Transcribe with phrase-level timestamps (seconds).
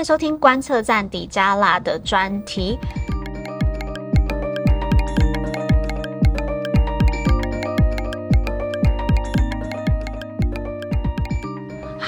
[0.00, 2.78] 迎收听观测站底加拉的专题。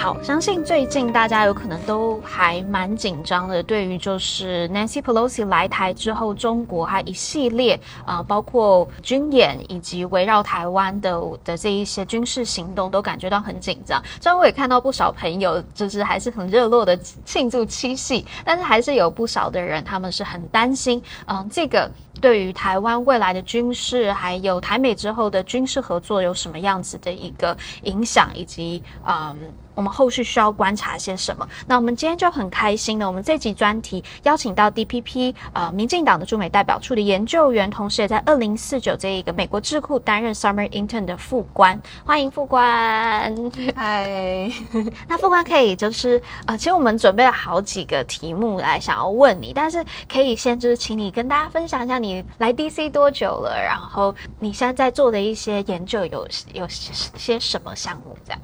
[0.03, 14.03] 好，相信最近大家有可能都还蛮紧张的，对于就是 Nancy Pelosi 来台之后，中国还一系列啊、包括军演以及围绕台湾的的这一些军事行动，都感觉到很紧张。
[14.21, 21.89] 虽然我也看到不少朋友就是还是很热络的庆祝七夕，但是还是有不少的人他们是很担心，嗯、这个
[22.23, 29.15] 对于台湾未来的军事，还有台美之后的军事合作有什么样子的一个影响，以及嗯。
[29.15, 29.37] 呃
[29.75, 31.49] 我们后续需要观察些什么？
[31.67, 43.35] 那我们今天就很开心的，我们这集专题邀请到 DPP 呃民进党的驻美代表处的研究员，同时也在二零四九这一个美国智库担任 Summer Intern 的副官，欢迎副官。
[43.75, 44.53] 嗨，
[45.09, 58.41] 那副官可以就是呃，其实我们准备了好几个题目来想要问你，但是可以先就是请你跟大家分享一下你来 DC 多久了，然后你现在在做的一些研究有有些什么项目这样。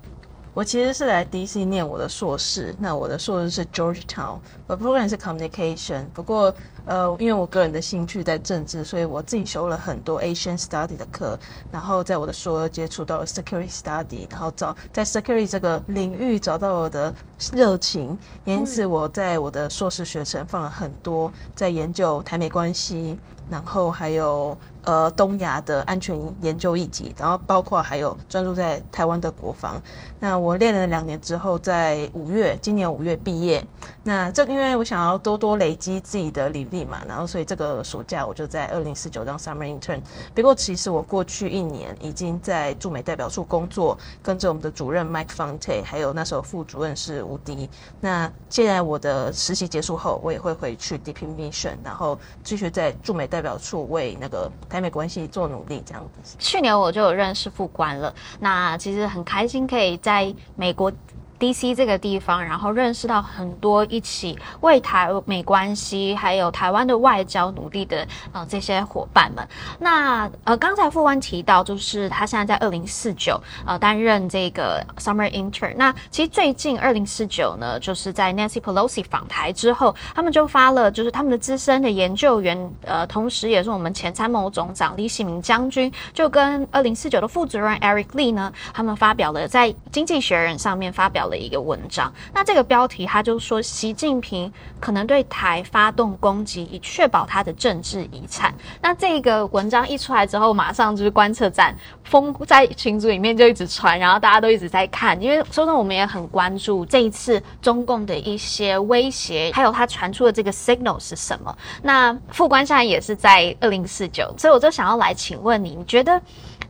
[0.54, 6.04] 我其实是来 DC 念我的硕士，那我的硕士是 Georgetown，我 program 是 Communication。
[6.12, 6.52] 不过，
[6.84, 11.38] 呃，因为我个人的兴趣在政治，所以我自己修了很多 Asian Study 的课，
[11.70, 17.14] 然后在我的硕二接触到了 Security Study，然后找在 Security 这个领域找到我的
[17.52, 23.16] 热情，因此我在我的硕士学程放了很多在研究台美关系，
[23.50, 24.56] 然后还有。
[24.84, 29.78] 呃，东亚的安全研究议题，然后包括还有专注在台湾的国防。
[30.18, 33.62] 那我练了两年之后，在五月，今年五月毕业。
[34.02, 40.00] 那这因为我想要多多累积自己的履历嘛，然后所以这个暑假我就在二零四九当 summer intern。
[40.34, 47.68] 不过其实我过去一年已经在驻美代表处工作，跟着我们的主任 Mike Fonte，还有那时候副主任是吴迪。
[48.00, 54.50] 那现在我的实习结束后，我也会回去 DP Mission，然后继续在驻美代代表处为那个。
[54.68, 56.34] 台美关系做努力这样子。
[56.38, 60.92] 去年我就有认识副官了，那其实很开心可以在美国。
[61.38, 61.74] D.C.
[61.74, 69.46] 这个地方，然后认识到很多一起为台美关系还有台湾的外交努力的呃这些伙伴们。
[69.78, 75.74] 那呃刚才副官提到，就是他现在在二零四九呃担任这个 Summer Intern。
[75.76, 91.27] 那其实最近二零四九呢，就是在 Nancy Pelosi 访台之后，他们就发了就是他们的资深的研究员，呃同时也是我们前参谋总长李喜明将军，就跟二零四九的副主任 Eric Lee 呢，他们发表了在《经济学人》上面发表。
[91.28, 98.54] 的一个文章，那这个标题他就说，习近平可能对台发动攻击，以确保他的政治遗产。
[98.80, 111.56] 那这个文章一出来之后，马上就是观测站封在群组里面就一直传，然后大家都一直在看，因为说真的，我们也很关注这一次中共的一些威胁，还有他传出的这个 signal 是什么。
[111.82, 116.20] 那副官现在也是在二零四九，所以我就想要来请问你，你觉得？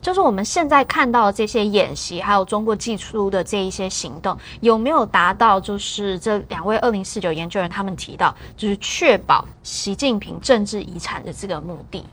[0.01, 12.05] 就是我们现在看到的这些演习，还有中国寄出的这一些行动，有没有达到就是这两位二零四九研究员他们提到，就是确保习近平政治遗产的这个目的？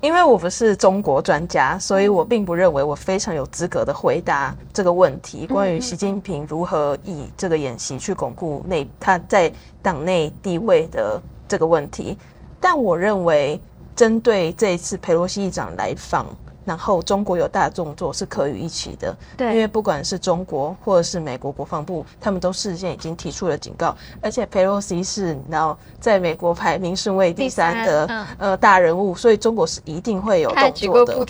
[0.00, 12.16] 因为我不是中国专家，所以我并不认为我非常有资格的回答这个问题，关于习近平如何以这个演习去巩固内他在党内地位的这个问题。
[12.58, 13.60] 但我认为，
[13.94, 16.26] 针对这一次佩洛西议长来访。
[16.70, 23.92] 然后中国有大动作是可以预期的，对，因为不管是中国或者是美国国防部，他们都事先已经提出了警告，
[24.22, 31.24] 而且佩洛西是然后在美国排名顺位第三的呃大人物，所以中国是一定会有动作的。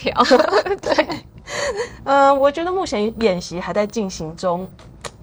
[0.83, 1.07] 对，
[2.05, 4.69] 嗯、呃，我觉得目前演习还在进行中，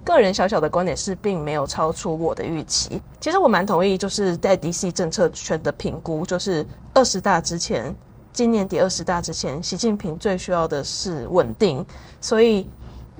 [0.02, 3.00] 个人小小的观点是并没有超出我的预期。
[3.20, 7.94] 其实我蛮同意，就是在 DC 政策圈的评估，就是二十大之前。
[8.32, 11.84] 今年第二十大之前，习近平最需要的是稳定，
[12.20, 12.68] 所以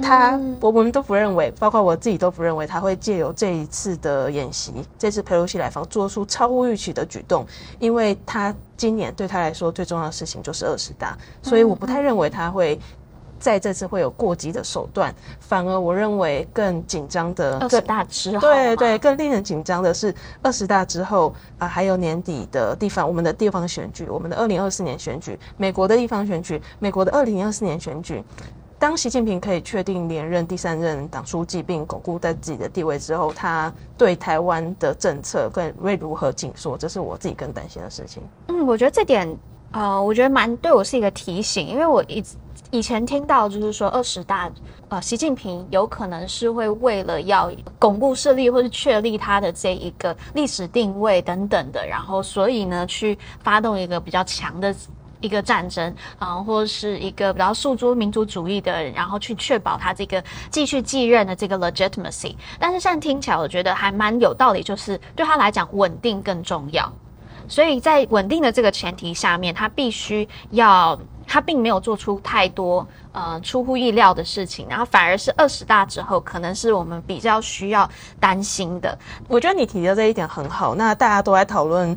[0.00, 7.46] 他、嗯、我们都不认为，包括我自己都不认为他会借由这一次的演习，这次佩洛西来访做出超乎预期的举动，
[7.78, 12.78] 因为他今年对他来说最重要的事情就是二十大，所以我不太认为他会。
[13.38, 28.22] 在这次会有过激的手段，反而我认为更紧张的二十大之后，对对，更令人紧张的是二十大之后啊、呃，还有年底的地方，我们的地方选举，我们的二零二四年选举，美国的地方选举，美国的二零二四年选举。
[28.78, 36.78] 当习近平可以确定连任第三任党书记，并巩固在自己的地位之后，他对台湾的政策更会如何紧缩？
[36.78, 38.22] 这是我自己更担心的事情。
[38.46, 39.36] 嗯，我觉得这点。
[39.70, 42.24] 呃，我觉得蛮对我是一个提醒，因为我以
[42.70, 44.50] 以前听到就是说二十大，
[44.90, 54.74] 呃，习近平有可能是会为了要巩固势力或是确立他的这一个历史定位等等的，然后所以呢去发动一个比较强的
[55.20, 62.36] 一个战争啊、或是一个比较诉诸民族主义的，然后去确保他这个继续继任的这个 legitimacy。
[62.58, 66.92] 但是现在听起来，我觉得还蛮有道理，就是对他来讲，稳定更重要。
[67.48, 77.88] 所以在稳定的这个前提下面，他必须要，他并没有做出太多呃出乎意料的事情，然后反而是二十大之后，可能是我们比较需要
[78.20, 78.96] 担心的。
[79.26, 80.74] 我觉得你提的这一点很好。
[80.74, 81.96] 那大家都在讨论，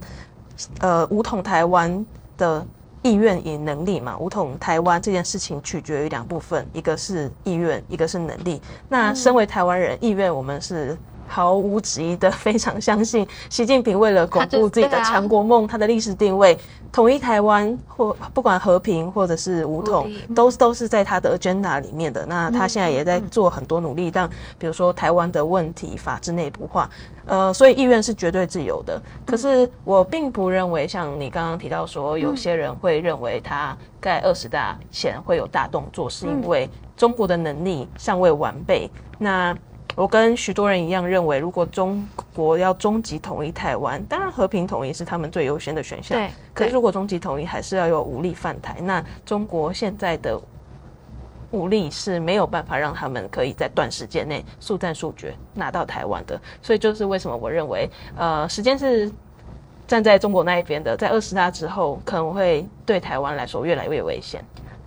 [0.80, 2.06] 呃，武统台湾
[2.38, 2.66] 的
[3.02, 4.18] 意愿与能力嘛。
[4.18, 8.62] 武统台湾这件事情取决于两部分，一个是意愿，一个是能力。
[8.88, 10.98] 那身为台湾人，意愿我们是。
[11.32, 16.58] 毫无质疑的，非常相信 习近平为了巩固自己的强国梦，他的历史定位，
[16.92, 22.26] 统一台湾或不管和平或者是武统，都都是在他的 agenda 里面的。
[22.26, 24.30] 那他现在也在做很多努力，让
[24.60, 26.90] 比如说台湾的问题法治内部化，
[27.26, 29.02] 呃，所以意愿是绝对自由的。
[29.26, 38.90] 可是我并不认为，像你刚刚提到说，有些人会认为他在二十大前会有大动作，是因为中国的能力尚未完备。
[39.18, 39.56] 那
[39.96, 46.18] 我跟许多人一样认为，如果中国要终极统一台湾，当然和平统一是他们最优先的选项。
[46.18, 46.30] 对。
[46.54, 50.40] 可是如果终极统一还是要有武力犯台，那中国现在的
[51.52, 56.40] 武力是没有办法让他们可以在短时间内速战速决拿到台湾的。
[56.62, 59.12] 所以就是为什么我认为，呃，时间是
[59.86, 64.42] 站在中国那一边的，在二十大之后可能会对台湾来说越来越危险。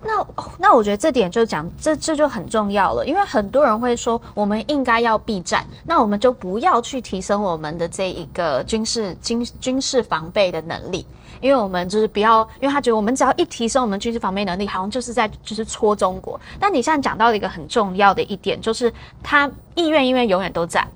[0.05, 0.27] 那
[0.59, 11.05] 那我觉得这点就讲这这就很重要了，因为很多人会说我们应该要避战，那我们就不要去提升我们的这一个军事军军事防备的能力，
[11.41, 16.39] 因为我们就是不要，因为他觉得我们只要一提升我们军事防备能力，好像就是在就是戳中国。
[16.59, 18.93] 但你现在讲到了一个很重要的一点，就是
[19.23, 20.87] 他意愿因为永远都在。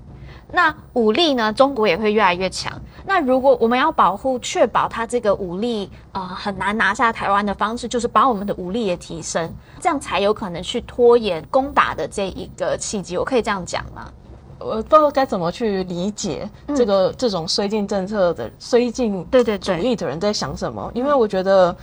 [0.52, 1.54] 那武力呢？
[1.54, 2.72] 中国也会越来越强。
[3.06, 13.18] 那如果我们要保护、确保它这个武力呃很难拿下台湾的方式，就是把我们的武力也提升，这样才有可能去拖延攻打的这一个契机。
[13.18, 14.12] 我可以这样讲吗？
[14.60, 20.92] 我不知道该怎么去理解这个、嗯、这种绥靖政策的绥靖对对主义的人在想什么？
[20.96, 21.76] 因为我觉得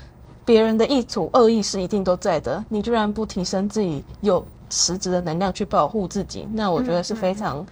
[0.44, 2.62] 别人的意图恶意是一定都在的。
[2.68, 7.64] 你居然不提升自己有实质的能量去保护自己，那我觉得是非常。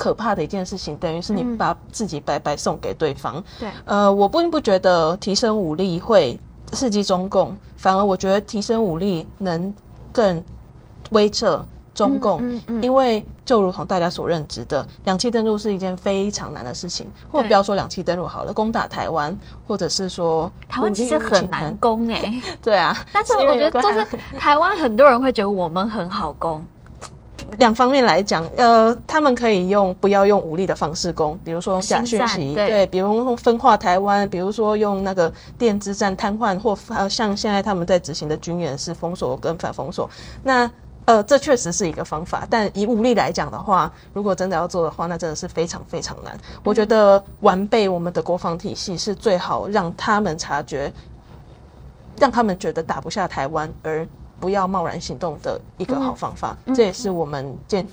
[0.00, 3.34] 可怕的一件事情，等于是你把自己白白送给对方。
[3.58, 6.40] 对、嗯，呃，我并不觉得提升武力会
[6.72, 9.74] 刺激中共，反而我觉得提升武力能
[10.10, 10.42] 更
[11.10, 11.60] 威慑
[11.92, 12.40] 中共。
[12.40, 19.36] 嗯嗯嗯、因为就如同大家所认知的，两栖登陆是一件非常难的事情，或不要说两栖登陆好了，攻打台湾，
[19.66, 22.42] 或者是说台湾其实很难攻诶、欸。
[22.62, 24.06] 对啊，但是我觉得就是
[24.38, 26.64] 台湾很多人会觉得我们很好攻。
[27.58, 40.08] 两方面来讲，呃，他们可以用不要用武力的方式攻，比如说假讯息，对，对，比如说分化台湾，比如说用那个电子战瘫痪，或呃，像现在他们在执行的军演是封锁跟反封锁。
[40.42, 40.70] 那
[41.06, 46.38] 呃，这确实是一个方法，但以武力来讲的话，如果真的要做的话，那真的是非常非常难。
[46.62, 50.92] 我觉得完备我们的国防体系是最好让他们察觉，
[52.18, 54.06] 让他们觉得打不下台湾而。
[54.40, 57.86] 不要贸然行动的一个好方法，嗯、这也是我们建，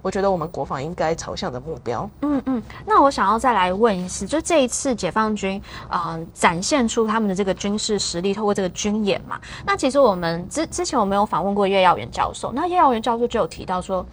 [0.00, 2.08] 我觉得我们国防应该朝向的目标。
[2.22, 14.06] 嗯嗯，那我想要再来问一次，就这一次解放军啊、呃、展现出他们的这个军事实力，透过这个军演嘛，那其实我们之之前我们有访问过叶耀元教授，那叶耀元教授就有提到说。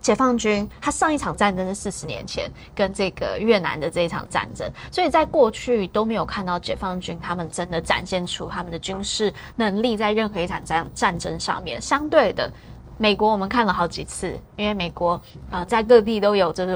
[0.00, 11.80] 解放军他上一场战争是四十年前，跟这个越南的这一场战争，所以在过去都没有看到解放军他们真的展现出他们的军事能力在任何一场战战争上面。
[11.80, 12.50] 相对的，
[12.96, 16.72] 美国我们看了好几次，因为美国呃在各地都有就是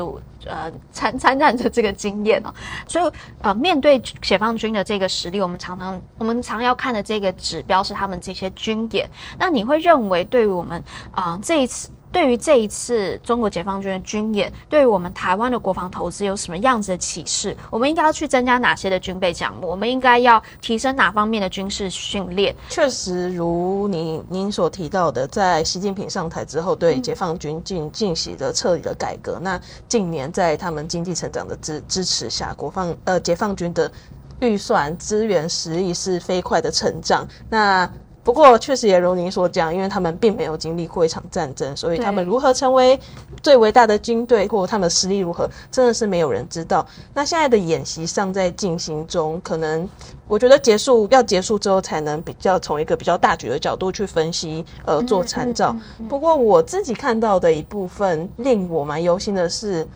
[0.47, 2.53] 呃参参战的这个经验哦，
[2.87, 9.09] 所以呃面对解放军的这个实力，我们常常我们常要看的这个指标是他们这些军演。
[9.39, 11.89] 那你会认为对于我们啊、这一次？
[12.15, 17.57] 对于这一次中国解放军的军演，对于我们台湾的国防投资有什么样子的启示？
[17.71, 19.67] 我们应该要去增加哪些的军备项目？
[19.67, 22.55] 我们应该要提升哪方面的军事训练？
[22.69, 29.41] 确实，如您您所提到的，在习近平上台之后，对解放军进进行了彻底的改革。
[29.43, 33.91] 那近年在他们经济成长的支支持下，国防呃解放军的
[34.39, 37.27] 预算资源实力是飞快的成长。
[37.51, 37.91] 那
[38.25, 42.99] 不过确实也如您所讲，因为他们并没有经历过一场战争，所以他们如何成为
[43.43, 46.85] 最伟大的军队，或他们的实力如何，真的是没有人知道。
[47.13, 49.87] 那现在的演习尚在进行中，可能
[50.27, 55.77] 我觉得结束要结束之后，才能比较从一个比较大局的角度去分析，呃，做参照。
[56.09, 59.87] 不过我自己看到的一部分令我蛮忧心的是，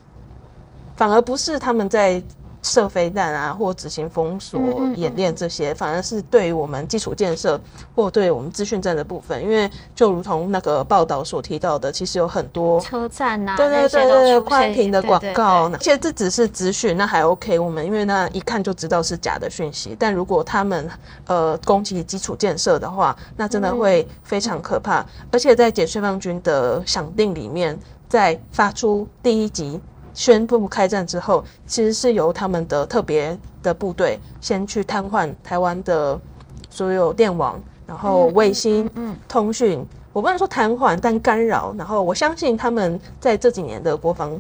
[0.97, 2.23] 反而不是他们在。
[2.63, 4.61] 射飞弹啊，或执行封锁
[4.97, 7.61] 演练这些，反而是对于我们基础建设
[7.95, 17.59] 或对我们资讯战的部分，因为就如同那个报道所提到的，其实有很多车站呐，对对对对，宽频的广告，其实这只是资讯，那还 OK。
[17.59, 20.89] 我们因为那一看就知道是假的讯息，但如果他们
[21.27, 25.05] 呃攻击基础建设的话，那真的会非常可怕。
[25.31, 29.81] 而且在解放军的响定里面，在发出第一级。
[30.19, 36.21] 宣布开战之后，其实是由他们的特别的部队先去瘫痪台湾的
[36.69, 37.57] 所有电网，
[37.87, 39.87] 然后卫星、嗯，通讯。
[40.13, 41.73] 我不能说瘫痪，但干扰。
[41.79, 44.37] 然后我相信他们在这几年的国防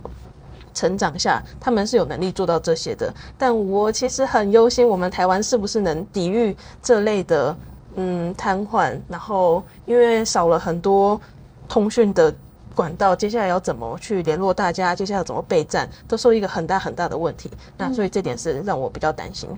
[0.75, 3.15] 成长下，他们是有能力做到这些的。
[3.39, 7.57] 但我其实很忧心，我们台湾是不是能抵御这类的
[7.95, 8.99] 嗯瘫痪？
[9.07, 11.21] 然后因为少了很多
[11.69, 12.35] 通讯的。
[12.79, 14.95] 管道接下来要怎么去联络大家？
[14.95, 17.51] 接下来要怎么备战，都是一个很大很大的问题。
[17.77, 19.51] 那所以这点是让我比较担心。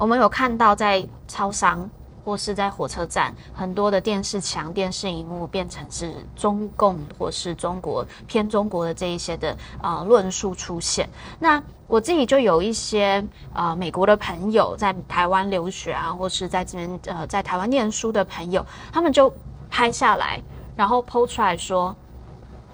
[0.00, 1.88] 我们有看到在超商
[2.24, 11.08] 或是在火车站，很多的电视墙、电视荧幕变成是中共或是中国偏中国的这一些的呃论述出现。
[11.38, 19.32] 那我自己就有一些呃美国的朋友在台湾留学啊，或是在这边呃在台湾念书的朋友，他们就
[19.70, 20.42] 拍下来，
[20.74, 21.94] 然后 po 出来说。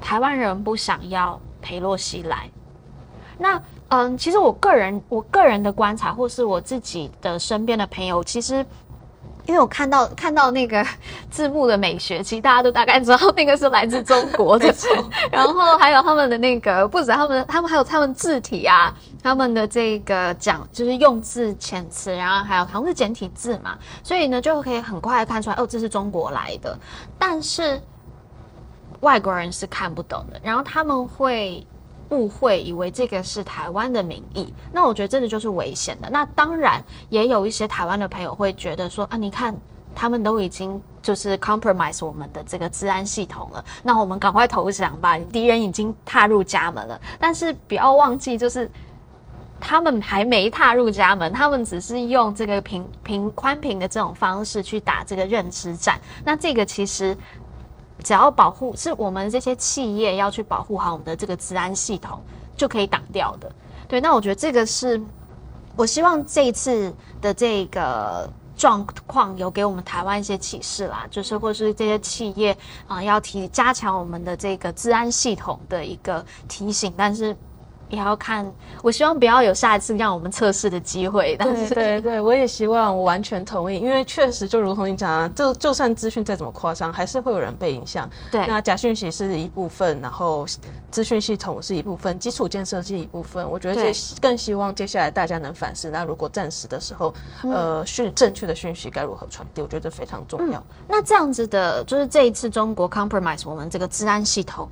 [0.00, 2.50] 台湾人不想要裴洛西来，
[3.38, 8.64] 那嗯，其实我个人我个人的观察，或是我自己的身边的朋友，其实
[9.46, 10.86] 因为我看到 看到那个
[11.28, 14.72] 字幕的美学，其实大家都大概知道那个是来自中国的，
[15.32, 26.78] 然后还有他们的那个不止他们，他们还有他们字体啊，他们的这个讲就是用字遣词，然后还有好像是简体字嘛，所以呢就可以很快看出来，哦，这是中国来的，
[27.18, 27.80] 但是。
[29.00, 31.66] 外国人是看不懂的，然后他们会
[32.10, 34.52] 误会，以为这个是台湾的名义。
[34.72, 36.10] 那我觉得这个就是危险的。
[36.10, 39.56] 那当然也有一些台湾的朋友会觉得说啊，你看
[39.94, 47.00] 他们都已经就是 compromise 我们的这个治安系统了，那我们赶快投降吧，敌人已经踏入家门了。
[47.18, 48.70] 但是不要忘记，就是
[49.58, 55.98] 他们还没踏入家门，他们只是用这个平平宽平的这种方式去打这个认知战。
[56.24, 57.16] 那这个其实。
[58.00, 62.20] 只要保护是我们这些企业要去保护好我们的这个治安系统，
[62.56, 63.50] 就可以挡掉的。
[63.86, 65.00] 对，那我觉得这个是，
[65.76, 77.36] 我希望这一次的这个状况有给我们台湾一些启示啦，就是或是这些企业啊、要提加强我们的这个治安系统的一个提醒，但是。
[77.90, 78.50] 也要看，
[78.82, 81.36] 我希望不要有下一次让我们测试的机会。
[81.38, 88.08] 但是对对对，我也希望我完全同意，因为确实就如同你讲啊，就就算资讯再怎么夸张，还是会有人被影响。
[88.30, 90.46] 对，那假讯息是一部分，然后
[90.90, 93.48] 资讯系统是一部分，基础建设是一部分。
[93.50, 95.90] 我觉得这更希望接下来大家能反思。
[95.90, 99.60] 那如果暂时的时候，嗯、呃，讯正确的讯息该如何传递？
[99.60, 100.64] 我觉得非常重要、嗯。
[100.88, 104.68] 那这样子的，就是这一次中国 compromise 我们这个治安系统，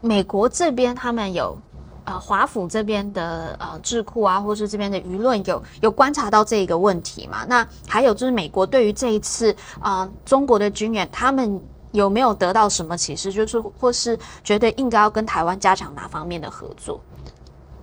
[0.00, 1.58] 美国这边他们有。
[2.06, 7.44] 呃，华府这边的呃智库啊，或是这边的舆论有有观察到这一个问题嘛？
[7.48, 11.60] 那还有就是美国对于这一次啊、呃、中国的军演，他们
[11.90, 13.32] 有没有得到什么启示？
[13.32, 17.00] 就是或是觉得应该要跟台湾加强哪方面的合作？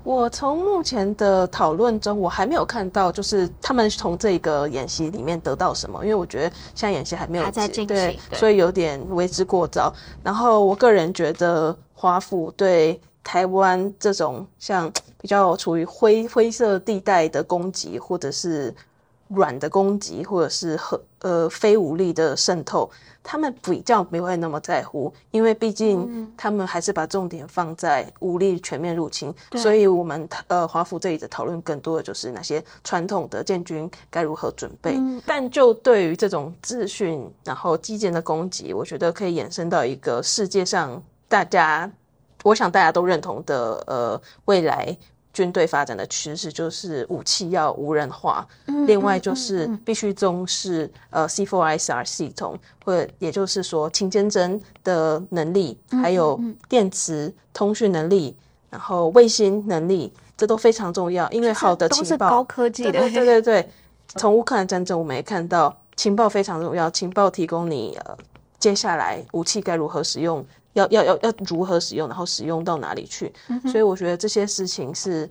[0.05, 9.93] 我从目前的讨论中，我还没有看到就是他们从这个演习里面得到什么，因为我觉得现在演习还没有还在进行，对，所以有点为之过早。
[10.23, 12.97] 然后我个人觉得华府对。
[13.23, 18.73] 台湾这种像比较处于灰灰色地带的攻击，或者是
[19.29, 22.91] 软的攻击，或者是和呃非武力的渗透，
[23.23, 29.33] 他们比较不会那么在乎，因为毕竟他们还是把重点放在武力全面入侵。
[29.51, 34.95] 嗯、所以，我们呃华府这里的讨论更多的就是那些传统的建军该如何准备。
[34.97, 41.89] 嗯、但就对于这种资讯然后基建的攻击，我觉得可以延伸到一个世界上大家。
[42.43, 44.95] 我想大家都认同的，呃，未来
[45.33, 58.37] 军队发展的趋势就是武器要无人化，嗯、另外就是必须重视呃 C4ISR 系统，或者也就是说清监侦的能力，还有电磁通讯能力，
[58.69, 63.69] 然后卫星能力，这都非常重要，因为好的情报都是高科技的，对对对对。
[64.15, 68.15] 从乌克兰战争我们也看到，情报非常重要，情报提供你呃
[68.59, 73.31] 接下来武器该如何使用，要要要要如何使用，然后使用到哪里去。
[73.47, 75.29] 嗯、所以我觉得这些事情是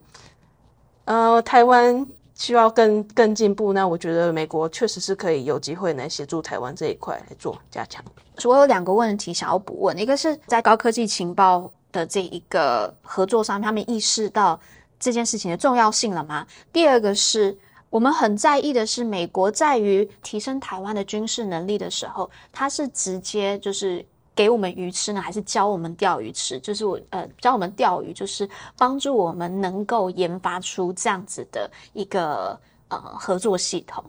[1.04, 3.72] 呃台湾需要更更进步。
[3.72, 8.02] 那我觉得美国确实是可以有机会来协助台湾这一块来做加强。
[8.44, 14.58] 我有两个问题想要补问，一个是在高科技情报的这一个合作上，他们意识到
[14.98, 16.46] 这件事情的重要性了吗？
[16.72, 17.56] 第二个是
[17.90, 26.58] 我们很在意的是，美国在于提升台湾的军事能力的时候，它是直接就是给我们鱼吃呢，还是教我们钓鱼吃？
[26.60, 32.58] 就是我呃教我们钓鱼，就是帮助我们能够研发出这样子的一个
[32.88, 34.04] 呃合作系统。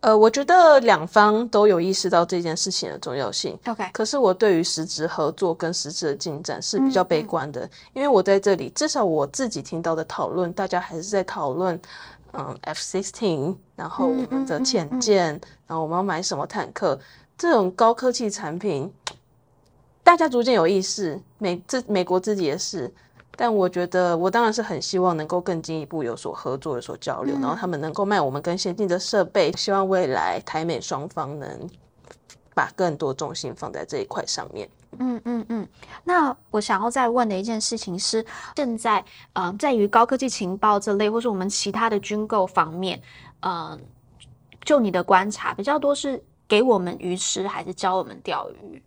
[0.00, 3.58] 呃，我觉得两方都有意识到这件事情的重要性。
[3.66, 11.80] OK，可是我对于实质合作跟实质的进展是比较悲观的，嗯嗯、因为我在这里，至少我自己听到的讨论，大家还是在讨论，
[12.32, 16.96] 嗯，F-16，然后我们的潜舰，嗯嗯嗯、然后我们要买什么坦克，
[17.36, 18.88] 这种高科技产品，
[20.08, 22.90] 大家逐渐有意识，美自美国自己也是。
[23.36, 29.52] 但我觉得，我当然是很希望能够更进一步有所合作、有所交流，嗯、然后他们能够卖我们更先进的设备。
[29.52, 31.68] 希望未来台美双方能
[32.54, 34.66] 把更多重心放在这一块上面。
[34.98, 35.68] 嗯嗯嗯。
[36.04, 38.24] 那我想要再问的一件事情是，
[38.56, 42.98] 现在呃，在于高科技情报这类，或是我们其他的军购方面，
[43.40, 43.78] 呃，
[44.64, 48.82] 就你的观察，比较多是给我们鱼吃，还是教我们钓鱼？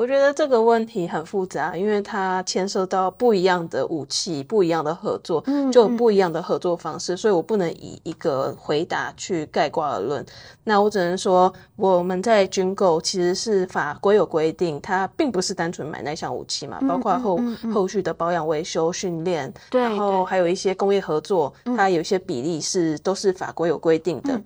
[0.00, 10.24] 我觉得这个问题很复杂，因为它牵涉到不一样的武器、不一样的合作，就有不一样的合作方式，嗯嗯、所以我不能以一个回答去概括而论。
[10.64, 24.40] 那我只能说，我们在军购其实是法规有规定，它并不是单纯买那项武器嘛，包括后嗯嗯嗯后续的保养、维修、训练，然后还有一些工业合作，它有一些比例是都是法规有规定的。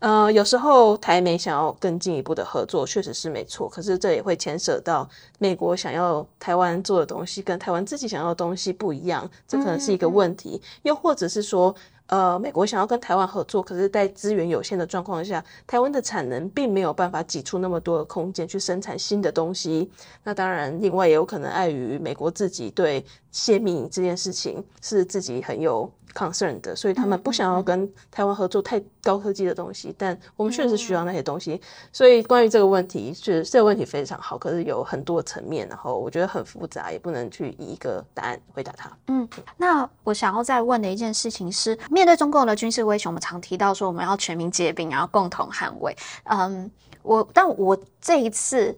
[0.00, 3.68] 嗯呃，有时候台美想要更进一步的合作，确实是没错。
[3.68, 10.60] 可是这也会牵涉到美国想要台湾做的东西跟台湾自己想要的东西不一样，这可能是一个问题。
[10.82, 11.74] 又或者是说，
[12.08, 19.90] 呃，美国想要跟台湾合作，可是在资源有限的状况下，台湾的产能并没有办法挤出那么多的空间去生产新的东西。
[20.22, 25.90] 那当然，另外也有可能碍于美国自己对泄密这件事情是自己很有。
[26.16, 31.60] Concern 的，所以他们不想要跟台湾合作太高科技的东西，但我们确实需要那些东西。
[31.92, 38.90] 所以关于这个问题，是这个问题非常好，可是有很多层面，然后我觉得很复杂，也不能去以一个答案回答它。
[39.08, 45.94] 嗯，那我想要再问的一件事情是，面对中共的军事威胁，我们常提到说我们要全民皆兵，然后共同捍卫。
[46.24, 46.70] 嗯，
[47.02, 48.76] 我但我这一次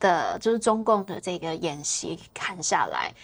[0.00, 3.14] 的就是中共的这个演习看下来。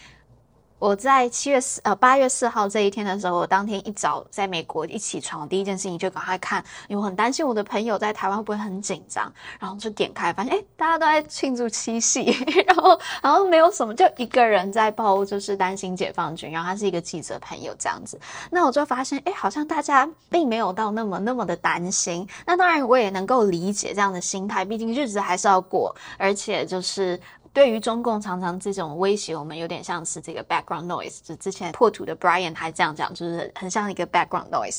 [0.78, 12.24] 我在七月四呃八月四号这一天的时候，我当天一早在美国一起床，第一件事情就赶快看，因为我很担心我的朋友在台湾会不会很紧张，然后就点开发现，哎，大家都在庆祝七夕，
[12.64, 27.20] 然后然后没有什么，就一个人在报，就是担心解放军，然后他是一个记者朋友这样子，那我就发现，哎，好像大家并没有到那么那么的担心，那当然我也能够理解这样的心态，毕竟日子还是要过，而且就是。
[27.58, 31.18] 对于中共常常这种威胁，我们有点像是这个 background noise。
[31.24, 34.78] 就之前破土的 Brian 还这样讲，就是很像一个 background noise。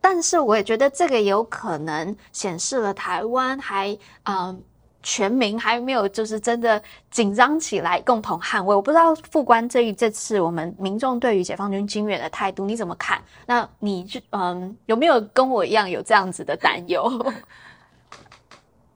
[0.00, 4.62] 但是我也觉得这个有可能显示了台湾还嗯
[5.02, 8.74] 全民还没有就是真的紧张起来，共同捍卫。
[8.74, 13.22] 我不知道副官这一这次我们民众对于解放军军援的态度你怎么看？
[13.44, 17.04] 那你就嗯有没有跟我一样有这样子的担忧？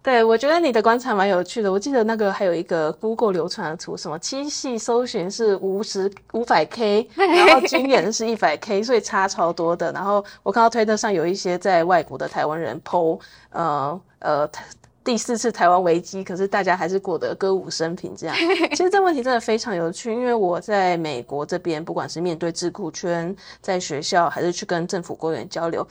[0.08, 1.70] 对，我觉得你的观察蛮有趣的。
[1.70, 9.92] 我记得那个还有一个 Google 流传的图，什么七系搜寻是五十五百 K， 然后军演是一百 K，所以差超多的。
[9.92, 14.50] 然后我看到推特上有一些在外国的台湾人 PO，呃呃，
[15.04, 18.34] 第四次台湾危机，可是大家还是过得歌舞升平这样。
[18.72, 25.86] 其实这问题真的非常有趣，因为我在美国这边，不管是面对智库圈，在学校，还是去跟政府官员交流。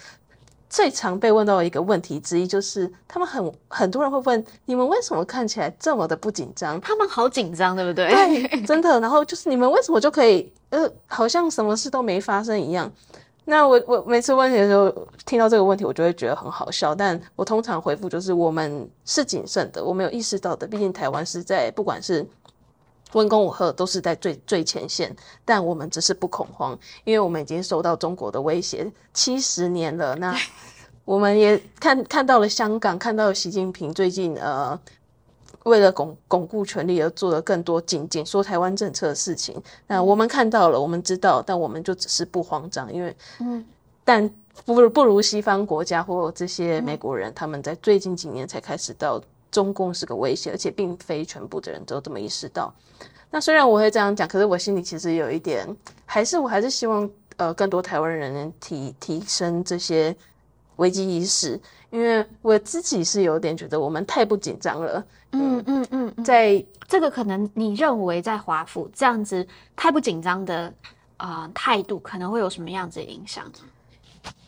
[0.69, 6.79] 最常被问到的一个问题之一，就是他们很很多人会问，你们为什么看起来这么的不紧张？
[6.81, 8.07] 他们好紧张，对不对？
[8.09, 8.99] 对，真的。
[8.99, 12.91] 然后就是你们为什么就可以，呃，好像什么事都没发生一样？
[13.45, 14.93] 那我我每次问题的时候，
[15.25, 16.93] 听到这个问题，我就会觉得很好笑。
[16.93, 20.67] 但我通常回复就是，我们是谨慎的，我没有意识到的。
[20.67, 22.25] 毕竟台湾是在不管是。
[23.13, 25.15] 温公武吓都是在最最前线，
[25.45, 30.15] 但我们只是不恐慌，因为我们已经受到中国的威胁七十年了。
[30.15, 30.35] 那
[31.05, 34.77] 我们也看看到了香港，看到了习近平最近呃，
[35.63, 39.55] 为了巩巩固权力而做了更多紧紧缩台湾政策的事情。
[39.87, 43.65] 那我们看到了，我们知道，但我们就只是不慌张，因为嗯。
[44.03, 44.29] 但
[44.65, 52.73] 不不如西方国家或这些美国人，他们在最近几年才开始到中共是个威胁，而且并非全部的人都这么意识到。
[53.29, 55.67] 那虽然我会这样讲，可是我心里其实有一点，
[56.05, 60.15] 还是我还是希望呃更多台湾人能提提升这些
[60.77, 65.05] 危机意识，因为我自己是有点觉得我们太不紧张了。
[65.31, 70.73] 嗯嗯嗯，嗯，在这个可能你认为在华府这样子太不紧张的
[71.17, 73.43] 啊、呃、态度，可能会有什么样子的影响？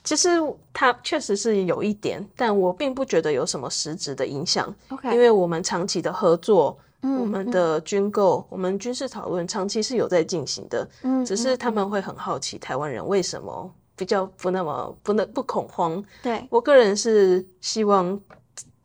[0.10, 0.28] 其实
[0.74, 4.74] 它确实是有一点，但我并不觉得有什么实质的影响。
[4.90, 10.90] OK，因为我们长期的合作，嗯、我们的军购、嗯，我们军事讨论长期是有在进行的。
[11.04, 16.04] 嗯，只是他们会很好奇台湾人为什么比较不那么不能不恐慌。
[16.24, 18.20] 对，我个人是希望。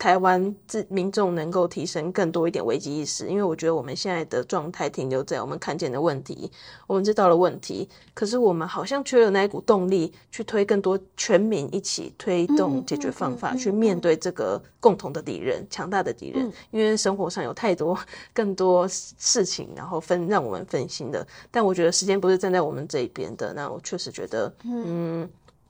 [0.04, 6.52] 台湾自民众能够提升更多一点危机意识，因为我觉得我们现在的状态停留在我们看见的问题，
[6.86, 16.52] 我们知道了问题，可是我们好像缺了那一股动力去推更多全民一起推动解决方法，去面对这个共同的敌人、强大的敌人。
[16.70, 17.98] 因为生活上有太多
[18.34, 21.26] 更多事情，然后分让我们分心的。
[21.50, 25.26] 但我觉得时间不是站在我们这一边的，那我确实觉得，嗯，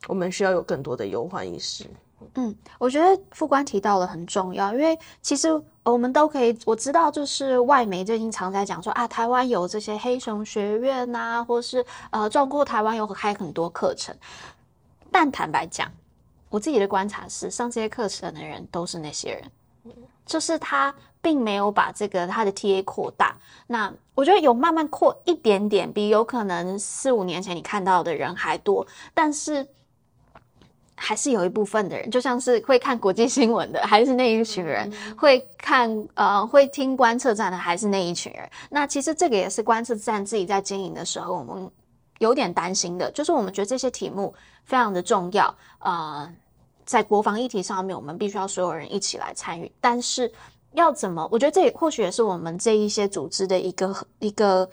[0.09, 1.85] 我们需要有更多的忧患意识。
[2.35, 5.49] 嗯，我觉得副官提到了很重要，因为其实
[5.83, 14.15] 我们都可以，我知道就是外媒最近常在讲说啊，台湾有这些黑熊学院呐、啊，或是呃，中国台湾有开很多课程。
[15.11, 15.91] 但坦白讲，
[16.49, 19.95] 我自己的观察是，上这些课程的人都是那些人，
[20.27, 23.37] 就是他并没有把这个他的 TA 扩大。
[23.67, 29.67] 那我觉得有慢慢扩一点点，比有可能四五年前你看到的人还多，但是。
[30.97, 38.49] 还是有一部分的人，就像是会看国际新闻的， 还是那一群人；嗯、会看呃，会听观测站的，还是那一群人。
[38.71, 41.69] 那其实这个也是观测站自己在经营的时候，我们
[42.21, 44.33] 有点担心的，就是我们觉得这些题目
[44.65, 45.53] 非常的重要。
[45.81, 46.33] 呃，
[46.85, 49.71] 在国防议题上面，我们必须要所有人一起来参与。
[49.81, 50.33] 但是
[50.75, 51.29] 要怎么？
[51.31, 54.71] 我觉得这也或许也是我们这一些组织的一个一个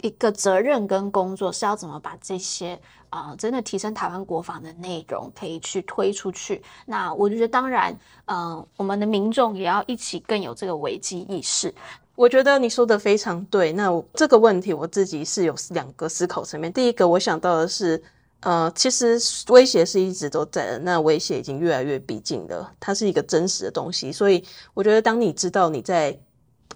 [0.00, 2.78] 一个责任跟工作，是要怎么把这些。
[3.10, 6.62] 啊、真的提升台湾国防的内容可以去推出去。
[6.86, 11.74] 那我就觉得，当然，嗯、我们的民众也要一起更有这个危机意识。
[12.14, 13.72] 我觉得你说的非常对。
[13.72, 16.72] 那这个问题，我自己是有两个思考层面。
[16.72, 18.02] 第一个，我想到的是，
[18.40, 19.16] 呃，其实
[19.50, 24.10] 威胁是一直都在的，那威胁已经越来越逼近了，它是一个真实的东西。
[24.10, 24.44] 所以，
[24.74, 26.18] 我觉得当你知道你在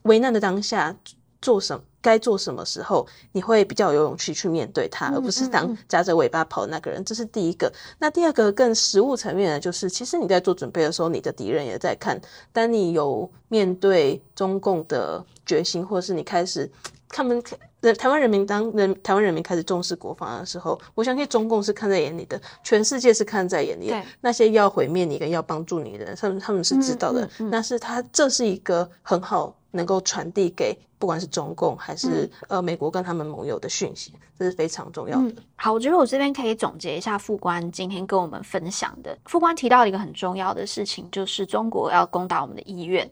[0.03, 0.97] 危难的当下
[1.43, 1.85] 做什么。
[2.05, 7.05] 该做什么时候，你会比较有勇气去面对它，而不是当夹着尾巴跑的那个人。
[7.05, 7.73] 这是第一个。
[8.01, 12.21] 那第二个更实物层面的，就是其实你在做准备的时候，你的敌人也在看。
[12.53, 16.69] 当你有面对中共的决心，或者是你开始
[17.09, 17.41] 他们
[17.81, 24.03] 的台湾人民当人台湾人民开始重视国防的时候，我相信中共是看在眼里的，全世界是看在眼里的。
[24.21, 27.31] 那些要毁灭你跟要帮助你的人，他们他们是知道的。
[27.39, 30.79] 那是他这是一个很好能够传递给。
[30.99, 35.29] 不管是中共还是呃美国跟他们盟友的讯息，这是非常重要的。
[35.31, 39.19] 嗯，好，我觉得我这边可以总结一下副官今天跟我们分享的。
[39.25, 43.11] 副官提到一个很重要的事情，就是中国要攻打我们的意愿，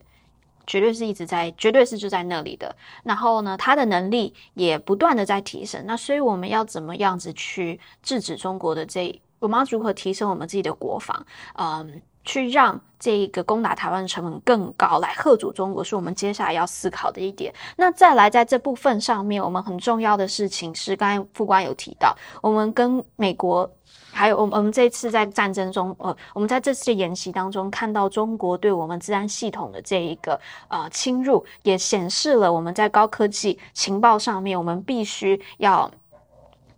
[0.69, 2.73] 绝对是一直在，绝对是就在那里的。
[3.03, 5.85] 然后呢，他的能力也不断的在提升。
[5.85, 9.21] 那所以我们要怎么样子去制止中国的这？
[9.41, 11.27] 我们要如何提升我们自己的国防？
[11.55, 12.01] 嗯。
[12.25, 17.53] 去让这一个攻打台湾的成本更高，来吓阻中国，是我们接下来要思考的一点。
[17.77, 23.71] 那再来，在这部分上面，我们很重要的事情是，刚才副官有提到，我们跟美国，
[24.13, 35.91] 还有我们我们这次在战争中，呃，我们在这次的演习当中看到中国对我们治安系统的这一个呃侵入，也显示了我们在高科技情报上面，我们必须要。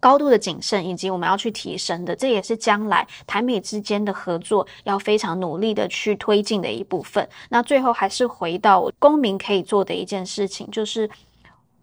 [0.03, 7.27] 高度的谨慎，以及我们要去提升的，这也是将来台美之间的合作要非常努力的去推进的一部分。
[7.51, 11.09] 那最后还是回到公民可以做的一件事情，就是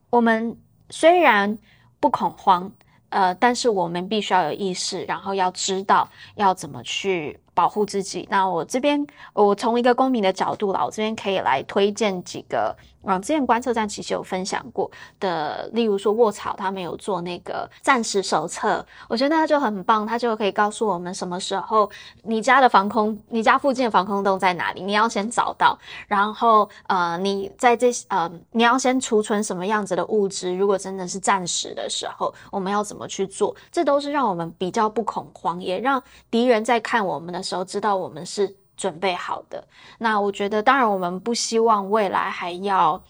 [0.09, 0.57] 我们
[0.89, 1.57] 虽然
[2.01, 2.69] 不恐慌，
[3.07, 8.27] 呃，但是我们必须要有意识，然后要知道要怎么去保护自己。
[8.29, 12.75] 那我这边，我从一个公民的角度啦，我这边可以来推荐几个。
[13.03, 21.89] 嗯，之前观测站其实有分享过的，例如说卧槽，他们有做那个战时手册，我觉得那就很棒，他就可以告诉我们什么时候
[22.23, 33.55] 你家的防空，你家附近的防空洞在哪里，你要先找到，然后呃，你在这呃，你要先储存什么样子的物资，如果真的是战时的时候，我们要怎么去做？
[33.71, 38.55] 这都是让我们比较不恐慌，也让敌人在看我们的时候知道我们是。
[38.79, 43.03] 准备好的，那我觉得，当然，我们不希望未来还要，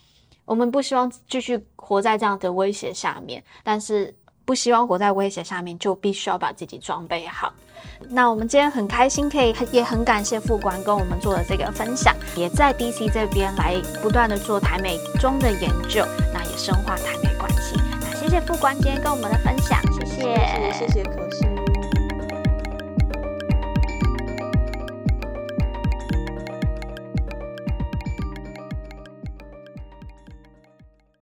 [0.46, 4.12] 我们不希望继续活在这样的威胁下面，但是
[4.46, 7.54] 不希望活在威胁下面，就必须要把自己装备好。
[8.10, 16.04] 那我们今天很开心，可以也很感谢副官跟我们做的这个分享，也在 DC 这边来不断的做台美中的研究，
[16.34, 17.80] 那也深化台美关系。
[18.02, 21.59] 那谢谢副官今天跟我们的分享，谢谢，谢谢，谢谢可心。